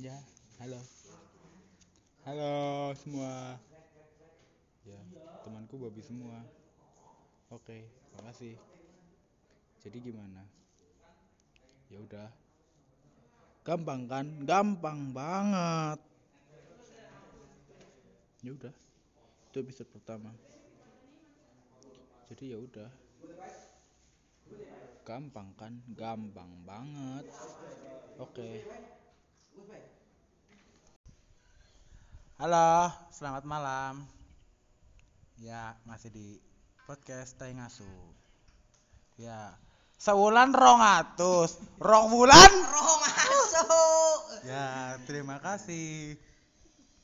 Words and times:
Ya, 0.00 0.16
halo. 0.56 0.80
Halo 2.24 2.56
semua. 2.96 3.60
Ya, 4.88 4.96
temanku 5.44 5.76
babi 5.76 6.00
semua. 6.00 6.40
Oke, 7.52 7.84
makasih. 8.16 8.56
Jadi 9.84 10.00
gimana? 10.00 10.40
Ya 11.92 12.00
udah. 12.00 12.32
Gampang 13.60 14.08
kan? 14.08 14.24
Gampang 14.48 15.12
banget. 15.12 16.00
Ya 18.40 18.56
udah. 18.56 18.72
Itu 19.52 19.56
episode 19.60 19.92
pertama. 19.92 20.32
Jadi 22.32 22.56
ya 22.56 22.56
udah. 22.56 22.88
Gampang 25.04 25.52
kan? 25.60 25.76
Gampang 25.92 26.48
banget. 26.64 27.28
Oke. 28.16 28.64
Halo, 32.40 32.88
selamat 33.12 33.44
malam. 33.44 34.00
Ya, 35.36 35.76
masih 35.84 36.08
di 36.08 36.40
podcast 36.88 37.36
Tai 37.36 37.52
Ngasu. 37.52 37.84
Ya, 39.20 39.60
sewulan 40.00 40.56
rong 40.56 40.80
atus, 40.80 41.60
rong 41.76 42.08
bulan. 42.08 42.48
Rong. 42.48 43.00
Ya, 44.48 44.96
terima 45.04 45.36
kasih. 45.36 46.16